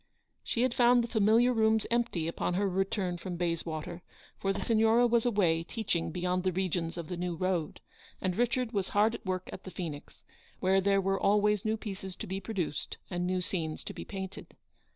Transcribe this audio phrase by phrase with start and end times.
[0.43, 4.01] She had found the familiar rooms empty upon her return from Bayswater,
[4.39, 7.79] for the Signora was away teaching beyond the regions of the New Road,
[8.19, 10.23] and Richard was hard at work at the Phoenix,
[10.59, 14.55] where there were always new pieces to be produced and new scenes to be painted.